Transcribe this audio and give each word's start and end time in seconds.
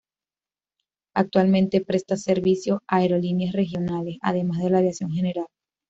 Actualmente 1.13 1.79
presta 1.81 2.17
servicio 2.17 2.81
aerolíneas 2.87 3.53
regionales, 3.53 4.17
además 4.23 4.57
de 4.63 4.69
la 4.71 4.79
aviación 4.79 5.11
general. 5.11 5.45